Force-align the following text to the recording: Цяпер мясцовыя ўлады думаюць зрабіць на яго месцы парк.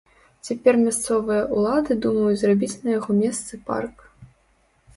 Цяпер 0.47 0.73
мясцовыя 0.85 1.43
ўлады 1.59 1.99
думаюць 2.07 2.41
зрабіць 2.45 2.73
на 2.83 2.89
яго 2.99 3.11
месцы 3.21 3.63
парк. 3.71 3.95